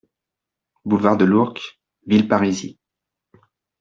Boulevard 0.83 1.15
de 1.15 1.25
l'Ourcq, 1.25 1.79
Villeparisis 2.07 2.79